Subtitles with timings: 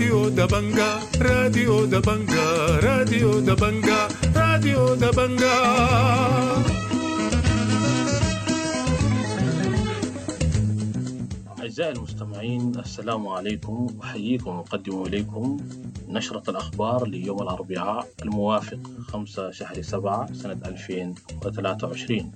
[0.00, 2.46] راديو دبنجا راديو دبنجا
[2.80, 5.56] راديو دبنجا راديو دبنجا
[11.60, 13.86] أعزائي المستمعين السلام عليكم.
[14.02, 15.56] أحييكم وأقدم إليكم
[16.08, 22.32] نشرة الأخبار ليوم الأربعاء الموافق 5 شهر 7 سنة 2023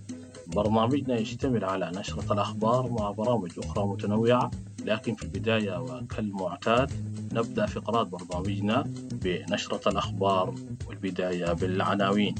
[0.46, 4.50] برنامجنا يشتمل على نشرة الأخبار مع برامج أخرى متنوعة
[4.84, 6.90] لكن في البداية وكالمعتاد
[7.32, 10.54] نبدأ فقرات برنامجنا بنشرة الأخبار
[10.88, 12.34] والبداية بالعناوين.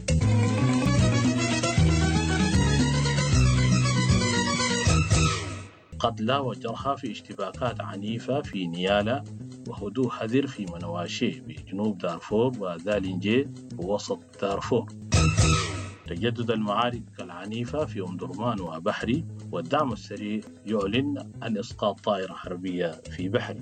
[5.99, 9.25] قتلى وجرحى في اشتباكات عنيفة في نيالا
[9.69, 14.87] وهدوء حذر في منواشي بجنوب دارفور وذالنجي بوسط دارفور.
[16.07, 23.29] تجدد المعارك العنيفة في أم درمان وبحري والدعم السريع يعلن عن إسقاط طائرة حربية في
[23.29, 23.61] بحري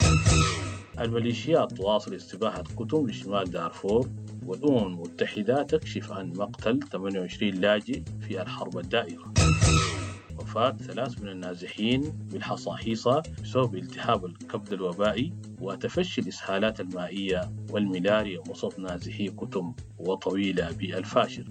[1.00, 4.08] الميليشيات تواصل استباحة كتب بشمال دارفور
[4.46, 9.32] والأمم المتحدة تكشف عن مقتل 28 لاجئ في الحرب الدائرة.
[10.38, 12.00] وفاة ثلاث من النازحين
[12.32, 21.44] بالحصاحيصة بسبب التهاب الكبد الوبائي وتفشي الإسهالات المائية والملاريا وسط نازحي كتم وطويلة بالفاشر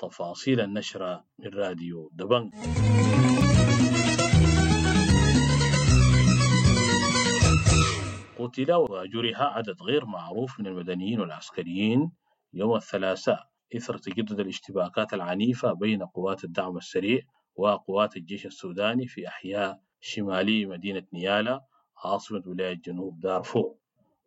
[0.00, 2.52] تفاصيل النشرة من راديو دبنج
[8.38, 12.12] قتل وجرح عدد غير معروف من المدنيين والعسكريين
[12.52, 17.20] يوم الثلاثاء إثر تجدد الاشتباكات العنيفة بين قوات الدعم السريع
[17.56, 21.60] وقوات الجيش السوداني في أحياء شمالي مدينة نيالا
[22.04, 23.74] عاصمة ولاية جنوب دارفور.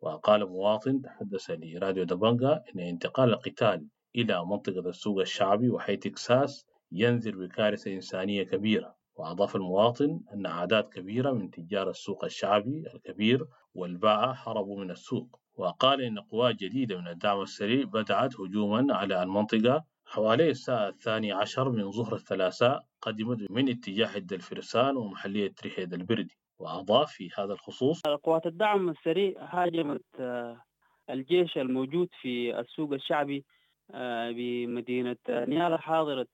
[0.00, 7.36] وقال مواطن تحدث لراديو دبنجا أن انتقال القتال إلى منطقة السوق الشعبي وحي تكساس ينذر
[7.36, 8.94] بكارثة إنسانية كبيرة.
[9.16, 15.40] وأضاف المواطن أن أعداد كبيرة من تجار السوق الشعبي الكبير والباعة هربوا من السوق.
[15.56, 21.70] وقال إن قوات جديدة من الدعم السريع بدأت هجوما على المنطقة حوالي الساعة الثانية عشر
[21.70, 28.02] من ظهر الثلاثاء قدمت من اتجاه حد الفرسان ومحلية ريحيد البردي وأضاف في هذا الخصوص
[28.22, 30.02] قوات الدعم السريع هاجمت
[31.10, 33.44] الجيش الموجود في السوق الشعبي
[34.36, 36.26] بمدينة نيالا حاضرة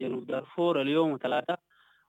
[0.00, 1.56] جنوب دارفور اليوم ثلاثة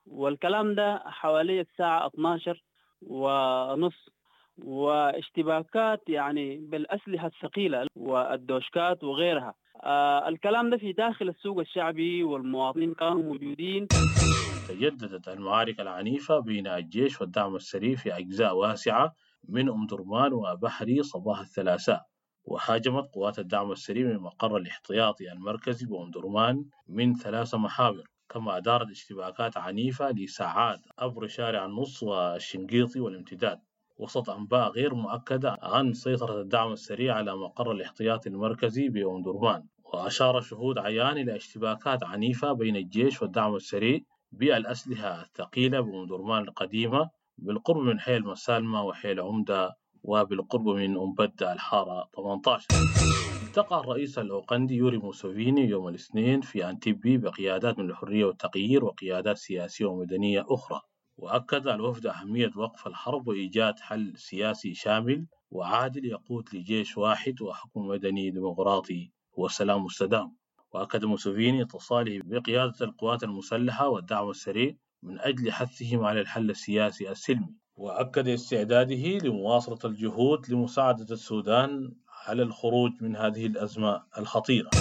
[0.06, 2.64] والكلام ده حوالي الساعة 12
[3.02, 4.10] ونص.
[4.64, 9.54] واشتباكات يعني بالأسلحة الثقيلة والدوشكات وغيرها.
[9.84, 13.90] آه الكلام ده في داخل السوق الشعبي والمواطنين كانوا موجودين.
[14.68, 19.14] تجددت المعارك العنيفة بين الجيش والدعم السريع في أجزاء واسعة
[19.50, 22.06] من أم درمان وبحري صباح الثلاثاء.
[22.46, 28.90] وهاجمت قوات الدعم السريع من مقر الاحتياطي المركزي بأم درمان من ثلاث محاور كما دارت
[28.90, 33.60] اشتباكات عنيفة لساعات عبر شارع النص والشنقيطي والامتداد.
[33.98, 39.64] وسط أنباء غير مؤكدة عن سيطرة الدعم السريع على مقر الاحتياطي المركزي بأم درمان
[39.94, 44.00] وأشار شهود عيان إلى اشتباكات عنيفة بين الجيش والدعم السريع
[44.32, 49.72] بالأسلحة الثقيلة بأم درمان القديمة بالقرب من حي المسالمة وحي العمدة
[50.04, 52.66] وبالقرب من أم بدة الحارة 18
[53.50, 59.86] التقى الرئيس الأوقندي يوري موسوفيني يوم الاثنين في أنتيبي بقيادات من الحرية والتغيير وقيادات سياسية
[59.86, 60.82] ومدنية أخرى.
[61.18, 68.30] وأكد الوفد أهمية وقف الحرب وإيجاد حل سياسي شامل وعادل يقود لجيش واحد وحكم مدني
[68.32, 70.36] ديمقراطي وسلام مستدام.
[70.74, 77.56] وأكد موسوفيني اتصاله بقيادة القوات المسلحة والدعم السريع من أجل حثهم على الحل السياسي السلمي.
[77.80, 81.94] وأكد استعداده لمواصلة الجهود لمساعدة السودان
[82.28, 84.72] على الخروج من هذه الأزمة الخطيرة.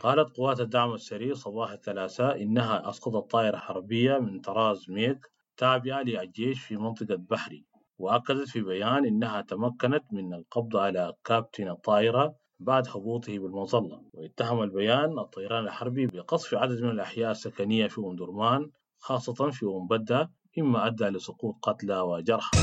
[0.00, 5.26] قالت قوات الدعم السريع صباح الثلاثاء إنها أسقطت طائرة حربية من طراز ميك
[5.56, 7.64] تابعة للجيش في منطقة بحري
[7.98, 14.02] وأكدت في بيان إنها تمكنت من القبض على كابتن الطائرة بعد هبوطه بالمظلة.
[14.12, 19.86] واتهم البيان الطيران الحربي بقصف عدد من الأحياء السكنية في أم درمان خاصة في أم
[19.86, 22.58] بدة مما أدى لسقوط قتلى وجرحى.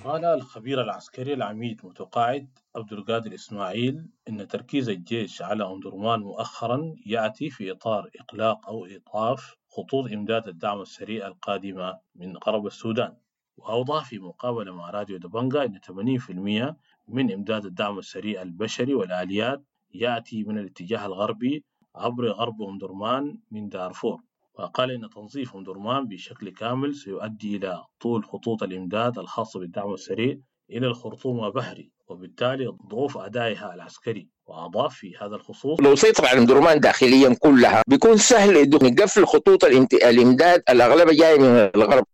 [0.00, 6.94] قال الخبير العسكري العميد متقاعد عبد القادر إسماعيل إن تركيز الجيش على أم درمان مؤخرا
[7.06, 13.16] يأتي في إطار إقلاق أو إيقاف خطوط إمداد الدعم السريع القادمة من غرب السودان.
[13.56, 16.76] وأوضح في مقابلة مع راديو دبنجا أن 80%
[17.08, 19.62] من إمداد الدعم السريع البشري والآليات
[19.94, 21.64] يأتي من الاتجاه الغربي
[21.96, 24.22] عبر غرب أم درمان من دارفور.
[24.54, 30.36] وقال إن تنظيف أم درمان بشكل كامل سيؤدي إلى طول خطوط الإمداد الخاصة بالدعم السريع
[30.70, 35.80] إلى الخرطوم وبحري وبالتالي ضعف أدائها العسكري وأضاف في هذا الخصوص.
[35.80, 39.64] لو سيطر على درمان داخليا كلها بيكون سهل نقفل خطوط
[39.94, 42.04] الإمداد الاغلبيه جاية من الغرب.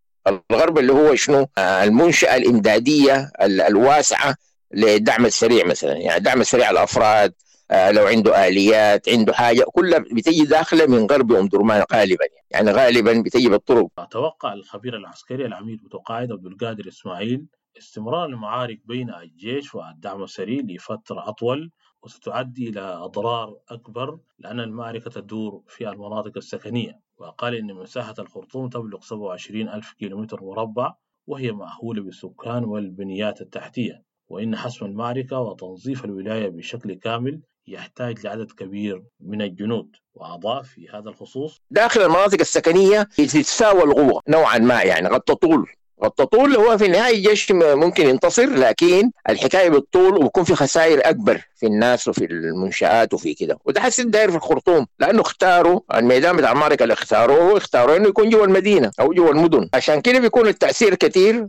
[0.51, 4.35] الغرب اللي هو شنو؟ المنشأة الإمدادية الواسعة
[4.75, 5.93] للدعم السريع مثلا.
[5.93, 11.33] يعني الدعم السريع الأفراد آه، لو عنده آليات عنده حاجة كلها بتجي داخلة من غرب
[11.33, 12.25] ام درمان غالبا.
[12.51, 13.89] يعني غالبا بتجي بالطرق.
[13.99, 17.47] أتوقع الخبير العسكري العميد متقاعد عبد القادر إسماعيل
[17.79, 21.71] استمرار المعارك بين الجيش والدعم السريع لفترة أطول
[22.03, 27.01] وستؤدي إلى أضرار أكبر لأن المعركة تدور في المناطق السكنية.
[27.19, 30.95] وقال إن مساحة الخرطوم تبلغ 27 ألف كيلومتر مربع
[31.27, 34.03] وهي مأهولة بالسكان والبنيات التحتية.
[34.29, 37.41] وإن حسم المعركة وتنظيف الولاية بشكل كامل
[37.73, 41.61] يحتاج لعدد كبير من الجنود وأضاف في هذا الخصوص.
[41.71, 45.67] داخل المناطق السكنية تتساوى القوه نوعا ما يعني قد تطول.
[46.03, 51.41] قد تطول هو في النهايه الجيش ممكن ينتصر لكن الحكاية بالطول ويكون في خسائر أكبر
[51.57, 53.59] في الناس وفي المنشآت وفي كده.
[53.65, 58.31] وده حسن داير في الخرطوم لأنه اختاروا الميدان بتاع المعركة اللي اختاروه اختاروا إنه يكون
[58.31, 59.69] جوا المدينة أو جوا المدن.
[59.75, 61.49] عشان كده بيكون التأثير كثير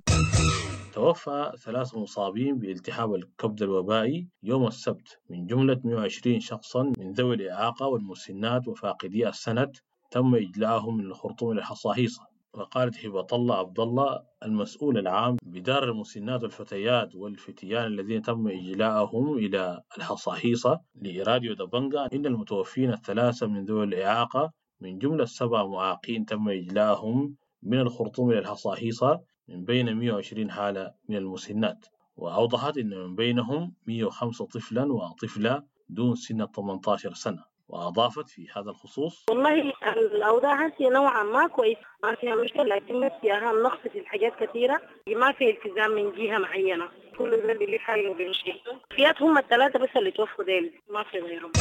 [0.93, 7.87] توفى ثلاث مصابين بالتهاب الكبد الوبائي يوم السبت من جملة 120 شخصا من ذوي الإعاقة
[7.87, 9.77] والمسنات وفاقدي السند
[10.11, 12.21] تم إجلاءهم من الخرطوم إلى الحصاهيصة
[12.53, 19.81] وقالت هبة الله عبد الله المسؤول العام بدار المسنات والفتيات والفتيان الذين تم إجلاءهم إلى
[19.97, 24.51] الحصاهيصة لراديو دبنجا إن المتوفين الثلاثة من ذوي الإعاقة
[24.81, 31.15] من جملة سبع معاقين تم إجلاءهم من الخرطوم إلى الحصاهيصة من بين 120 حالة من
[31.15, 31.85] المسنات
[32.17, 39.25] وأوضحت أن من بينهم 105 طفلا وطفلة دون سن 18 سنة وأضافت في هذا الخصوص
[39.29, 44.33] والله الأوضاع هسه نوعا ما كويس ما فيها مشكلة لكن بس فيها نقص في الحاجات
[44.39, 46.89] كثيرة ما في التزام من جهة معينة.
[47.17, 48.53] كل ذا اللي حاجة بيمشي
[48.95, 51.51] فيات هم الثلاثة بس اللي توفوا ديل ما في غيرهم.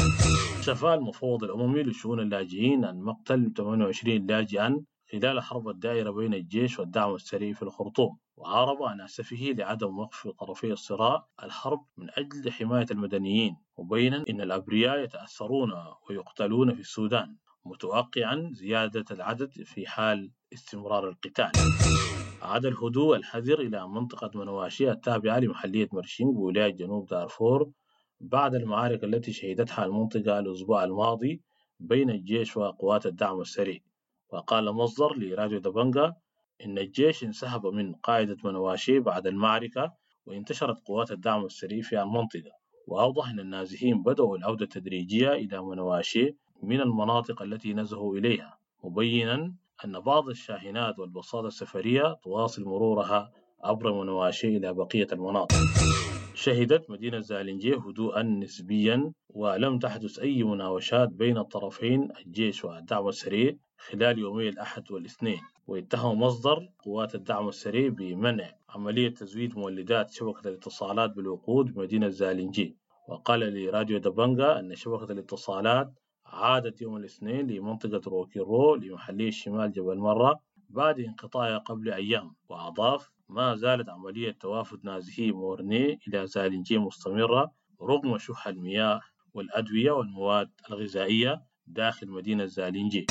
[0.60, 7.14] شفى المفوض العمومي لشؤون اللاجئين عن مقتل 28 لاجئا خلال الحرب الدائرة بين الجيش والدعم
[7.14, 13.56] السريع في الخرطوم وعارض عن أسفه لعدم وقف طرفي الصراع الحرب من أجل حماية المدنيين
[13.78, 15.72] مبينا أن الأبرياء يتأثرون
[16.10, 21.52] ويقتلون في السودان متوقعا زيادة العدد في حال استمرار القتال.
[22.42, 27.70] عاد الهدوء الحذر إلى منطقة منواشي التابعة لمحلية مرشينغ بولاية جنوب دارفور
[28.20, 31.42] بعد المعارك التي شهدتها المنطقة الأسبوع الماضي
[31.80, 33.78] بين الجيش وقوات الدعم السريع.
[34.32, 36.14] وقال مصدر لراديو دبنجا
[36.64, 39.92] إن الجيش انسحب من قاعدة منواشي بعد المعركة
[40.26, 42.50] وانتشرت قوات الدعم السريع في المنطقة.
[42.86, 49.54] وأوضح أن النازحين بدأوا العودة التدريجية إلى منواشي من المناطق التي نزهوا إليها مبينا
[49.84, 53.30] أن بعض الشاحنات والباصات السفرية تواصل مرورها
[53.64, 55.62] عبر منواشي إلى بقية المناطق.
[56.34, 64.18] شهدت مدينة زالنجيه هدوءا نسبيا ولم تحدث أي مناوشات بين الطرفين الجيش والدعم السريع خلال
[64.18, 71.74] يومي الأحد والاثنين واتهم مصدر قوات الدعم السريع بمنع عملية تزويد مولدات شبكة الاتصالات بالوقود
[71.74, 72.76] بمدينة زالنجي.
[73.08, 75.92] وقال لراديو دبنجا أن شبكة الاتصالات
[76.26, 83.54] عادت يوم الاثنين لمنطقة روكيرو لمحلية الشمال جبل مرة بعد انقطاعها قبل أيام وأضاف ما
[83.54, 87.52] زالت عملية توافد نازحي مورني إلى زالنجي مستمرة
[87.82, 89.00] رغم شح المياه
[89.34, 93.06] والأدوية والمواد الغذائية داخل مدينة زالنجي.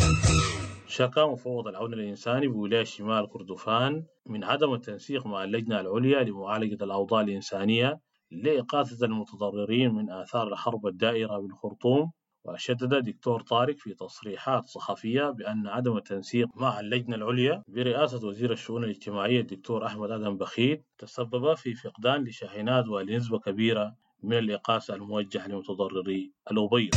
[0.90, 7.22] شكى مفوض العون الإنساني بولاية شمال كردفان من عدم التنسيق مع اللجنة العليا لمعالجة الأوضاع
[7.22, 8.00] الإنسانية
[8.32, 12.12] لإغاثة المتضررين من آثار الحرب الدائرة بالخرطوم
[12.46, 18.84] وشدد دكتور طارق في تصريحات صحفية بأن عدم التنسيق مع اللجنة العليا برئاسة وزير الشؤون
[18.84, 26.32] الاجتماعية الدكتور أحمد آدم بخيت تسبب في فقدان لشاحنات ولنسبة كبيرة من الإقاس الموجه لمتضرري
[26.52, 26.92] الأبيض.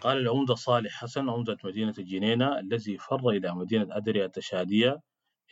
[0.00, 5.00] قال العمدة صالح حسن عمدة مدينة الجنينة الذي فر إلى مدينة أدري التشادية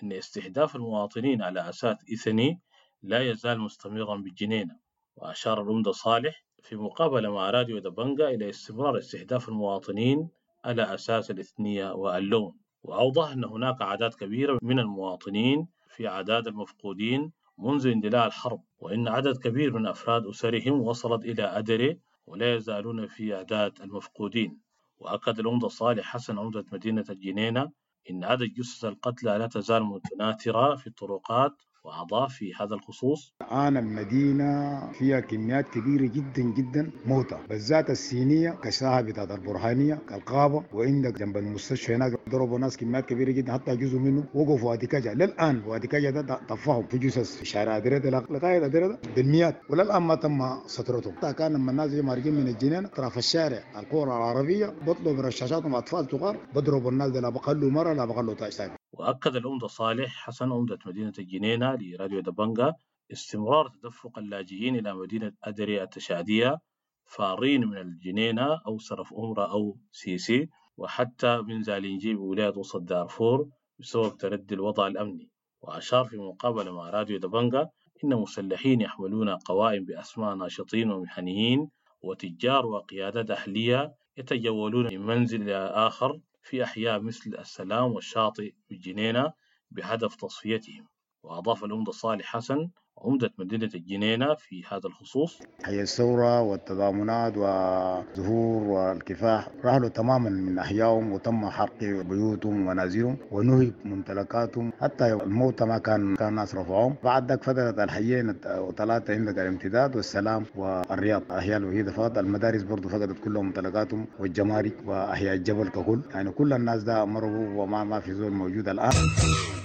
[0.03, 2.61] إن استهداف المواطنين على أساس إثني
[3.03, 4.76] لا يزال مستمرا بالجنينة
[5.17, 10.29] وأشار العمدة صالح في مقابلة مع راديو دبنجا إلى استمرار استهداف المواطنين
[10.65, 12.53] على أساس الإثنية واللون.
[12.83, 19.37] وأوضح أن هناك أعداد كبيرة من المواطنين في أعداد المفقودين منذ اندلاع الحرب وإن عدد
[19.37, 24.61] كبير من أفراد أسرهم وصلت إلى أدري ولا يزالون في أعداد المفقودين.
[24.99, 27.73] وأكد العمدة صالح حسن عمدة مدينة الجنينة
[28.11, 33.35] إن عدد جثث القتلى لا تزال متناثرة في الطرقات وأضاف في هذا الخصوص.
[33.43, 41.19] الآن المدينة فيها كميات كبيرة جدا جدا موتى بالذات السينية كشاها بتاعت البرهانية القابة وعندك
[41.19, 45.62] جنب المستشفى هناك ضربوا ناس كميات كبيرة جدا حتى جزء منه وقفوا وادي كجا للآن
[45.66, 50.38] وادي كجا ده طفهم في جثث في شارع أدريد لغاية أدريد بالمئات وللآن ما تم
[50.66, 51.12] سترتهم.
[51.16, 56.09] حتى كان لما الناس مارجين من الجنينة ترى في الشارع القرى العربية بطلوا برشاشاتهم أطفال
[56.11, 60.79] صغار بضربوا الناس ده لا بقلوا مرة لا بقلوا تاج وأكد العمدة صالح حسن عمدة
[60.87, 62.75] مدينة الجنينة لراديو دبنجا
[63.12, 66.59] استمرار تدفق اللاجئين إلى مدينة أدري التشادية
[67.05, 73.49] فارين من الجنينة أو سرف أمرة أو سيسي وحتى من زالينجي بولاية وسط دارفور
[73.79, 75.29] بسبب تردي الوضع الأمني.
[75.62, 77.69] وأشار في مقابلة مع راديو دبنجا
[78.05, 81.69] إن مسلحين يحملون قوائم بأسماء ناشطين ومهنيين
[82.03, 89.33] وتجار وقيادات أهلية يتجولون من منزل إلى آخر في أحياء مثل السلام والشاطئ بالجنينة
[89.71, 90.88] بهدف تصفيتهم.
[91.26, 92.68] وأضاف الأمد صالح حسن
[93.04, 95.42] عمدة مدينة الجنينة في هذا الخصوص.
[95.64, 104.73] حي الثورة والتضامنات والزهور والكفاح رحلوا تماما من أحيائهم وتم حرق بيوتهم ومنازلهم ونهب ممتلكاتهم.
[104.80, 106.95] حتى الموتى ما كان كان ناس رفعوهم.
[107.04, 111.23] بعد ذاك فترة الحيين وثلاثة عندك الامتداد والسلام والرياض.
[111.23, 116.00] الأحياء الوحيدة فقط المدارس برضو فقدت كلهم ممتلكاتهم والجمارك وأحياء الجبل ككل.
[116.14, 118.92] يعني كل الناس ده مروا وما ما في زول موجود الآن.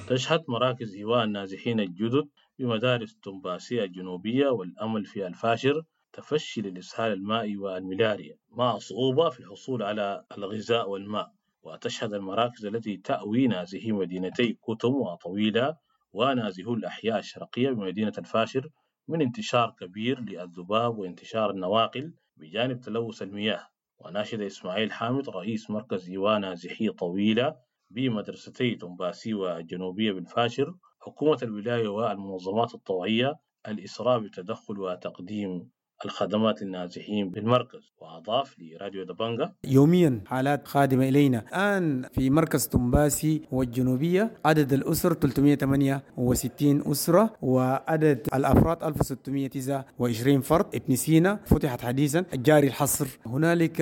[0.07, 2.29] تشهد مراكز إيواء النازحين الجدد
[2.59, 10.25] بمدارس تنباسية الجنوبية والأمل في الفاشر تفشي للإسهال المائي والملاريا مع صعوبة في الحصول على
[10.37, 11.31] الغذاء والماء.
[11.63, 15.75] وتشهد المراكز التي تأوي نازحي مدينتي كتم وطويلة
[16.13, 18.69] ونازحو الأحياء الشرقية بمدينة الفاشر
[19.07, 23.67] من انتشار كبير للذباب وانتشار النواقل بجانب تلوث المياه.
[23.99, 27.55] وناشد إسماعيل حامد رئيس مركز إيواء نازحي طويلة
[27.93, 33.33] بمدرستي تنباسي والجنوبية بالفاشر حكومة الولاية والمنظمات الطوعية
[33.67, 35.69] الإسراء بالتدخل وتقديم
[36.05, 37.91] الخدمات للنازحين بالمركز.
[38.01, 41.39] وأضاف لراديو دبنجا يوميا حالات خادمة إلينا.
[41.39, 50.65] الآن في مركز تنباسي والجنوبية عدد الأسر 368 أسرة وعدد الأفراد 1629 فرد.
[50.75, 53.07] ابن سينا فتحت حديثا جاري الحصر.
[53.25, 53.81] هنالك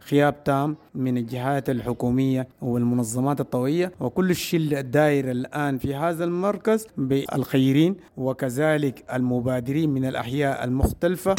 [0.00, 7.96] خياب تام من الجهات الحكومية والمنظمات الطوعية وكل الشل الدائر الآن في هذا المركز بالخيرين
[8.16, 11.34] وكذلك المبادرين من الأحياء المختلفة.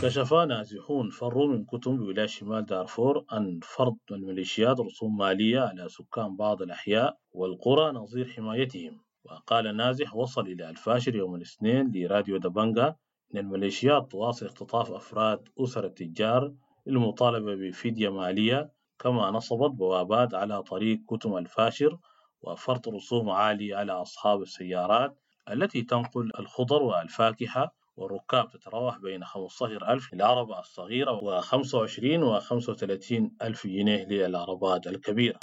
[0.00, 6.36] كشف نازحون فروا من كتم بولاية شمال دارفور عن فرض الميليشيات رسوم مالية على سكان
[6.36, 9.00] بعض الأحياء والقرى نظير حمايتهم.
[9.24, 12.86] وقال نازح وصل إلى الفاشر يوم الاثنين لراديو دبنجا
[13.34, 16.52] إن الميليشيات تواصل اختطاف أفراد أسر التجار
[16.86, 21.98] للمطالبة بفدية مالية كما نصبت بوابات على طريق كتم الفاشر
[22.42, 25.18] وفرض رسوم عالية على أصحاب السيارات
[25.50, 27.70] التي تنقل الخضر والفاكهة
[28.02, 35.40] والركاب تتراوح بين 15 ألف للعربة الصغيرة و 25 و 35 ألف جنيه للعربات الكبيرة.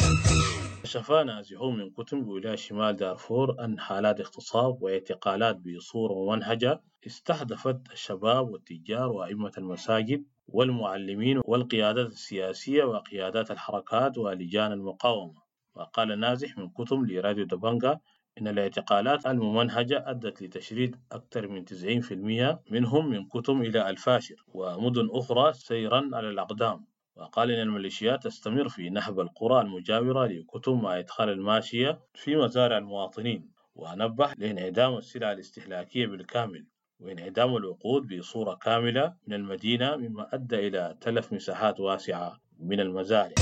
[0.84, 8.50] كشف نازحون من كتب بولاية شمال دارفور أن حالات اغتصاب واعتقالات بصورة ممنهجة استهدفت الشباب
[8.50, 15.42] والتجار وأئمة المساجد والمعلمين والقيادات السياسية وقيادات الحركات ولجان المقاومة.
[15.75, 18.00] وقال نازح من كتب لراديو دبنجا
[18.38, 25.53] إن الاعتقالات الممنهجة أدت لتشريد أكثر من 90% منهم من كتم إلى الفاشر ومدن أخرى
[25.53, 26.86] سيرا على الأقدام.
[27.15, 33.51] وقال إن الميليشيات تستمر في نهب القرى المجاورة لكتم مع إدخال الماشية في مزارع المواطنين.
[33.75, 36.65] ونبه لانعدام السلع الاستهلاكية بالكامل
[37.00, 43.36] وانعدام الوقود بصورة كاملة من المدينة مما أدى إلى تلف مساحات واسعة من المزارع.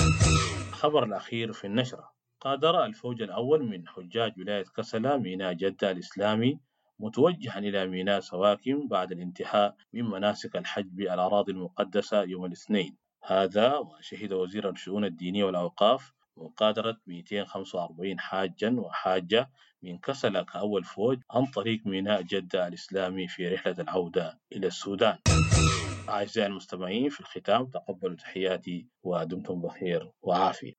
[0.70, 2.17] الخبر الأخير في النشرة.
[2.41, 6.60] قادر الفوج الأول من حجاج ولاية كسلة ميناء جدة الإسلامي
[7.00, 12.98] متوجها إلى ميناء سواكم بعد الانتهاء من مناسك الحج بالأراضي المقدسة يوم الاثنين.
[13.24, 19.50] هذا وشهد وزير الشؤون الدينية والأوقاف مقادرة 245 حاجا وحاجة
[19.84, 25.17] من كسلة كأول فوج عن طريق ميناء جدة الإسلامي في رحلة العودة إلى السودان.
[26.10, 30.74] أعزائي المستمعين في الختام تقبلوا تحياتي ودمتم بخير وعافية.